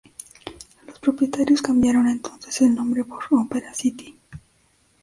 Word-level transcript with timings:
Los 0.87 0.97
propietarios 0.97 1.61
cambiaron 1.61 2.09
entonces 2.09 2.59
el 2.61 2.73
nombre 2.73 3.03
por 3.05 3.19
"Ópera 3.39 3.71
Citi". 3.75 4.17